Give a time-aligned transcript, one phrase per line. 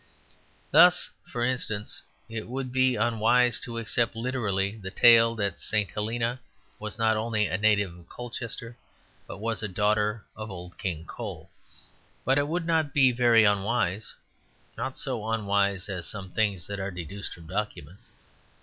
[0.71, 5.91] Thus, for instance, it would be unwise to accept literally the tale that St.
[5.91, 6.39] Helena
[6.79, 8.75] was not only a native of Colchester,
[9.27, 11.51] but was a daughter of Old King Cole.
[12.25, 14.15] But it would not be very unwise;
[14.75, 18.11] not so unwise as some things that are deduced from documents.